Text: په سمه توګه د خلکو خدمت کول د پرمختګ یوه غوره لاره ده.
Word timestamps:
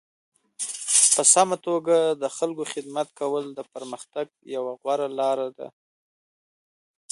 په 1.13 1.21
سمه 1.33 1.57
توګه 1.67 1.97
د 2.21 2.23
خلکو 2.37 2.63
خدمت 2.73 3.07
کول 3.19 3.45
د 3.53 3.59
پرمختګ 3.73 4.25
یوه 4.55 4.71
غوره 4.81 5.07
لاره 5.19 5.47
ده. 5.57 5.67